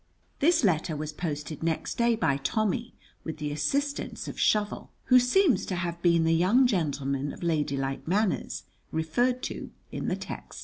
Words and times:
This 0.39 0.63
letter 0.63 0.95
was 0.95 1.13
posted 1.13 1.61
next 1.61 1.93
day 1.93 2.15
by 2.15 2.37
Tommy, 2.37 2.95
with 3.23 3.37
the 3.37 3.51
assistance 3.51 4.27
of 4.27 4.39
Shovel, 4.39 4.89
who 5.13 5.19
seems 5.19 5.63
to 5.67 5.75
have 5.75 6.01
been 6.01 6.23
the 6.23 6.33
young 6.33 6.65
gentleman 6.65 7.31
of 7.31 7.43
ladylike 7.43 8.07
manners 8.07 8.63
referred 8.91 9.43
to 9.43 9.69
in 9.91 10.07
the 10.07 10.15
text. 10.15 10.59